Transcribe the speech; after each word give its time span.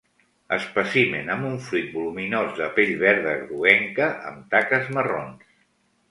Espècimen 0.55 1.27
amb 1.33 1.47
un 1.49 1.59
fruit 1.65 1.91
voluminós 1.97 2.55
de 2.59 2.69
pell 2.77 2.93
verda 3.03 3.35
groguenca 3.41 4.07
amb 4.31 4.49
taques 4.55 4.89
marrons. 4.97 5.53